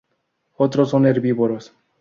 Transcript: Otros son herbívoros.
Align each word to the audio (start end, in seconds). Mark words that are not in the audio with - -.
Otros 0.57 0.89
son 0.89 1.05
herbívoros. 1.05 1.73